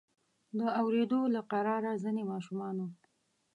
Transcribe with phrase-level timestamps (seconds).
[0.57, 2.85] د اوریدو له قراره ځینې ماشومانو.